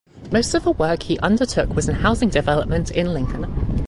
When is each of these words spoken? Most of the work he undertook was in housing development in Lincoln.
Most 0.31 0.55
of 0.55 0.63
the 0.63 0.71
work 0.71 1.03
he 1.03 1.19
undertook 1.19 1.75
was 1.75 1.87
in 1.87 1.93
housing 1.97 2.29
development 2.29 2.89
in 2.89 3.13
Lincoln. 3.13 3.77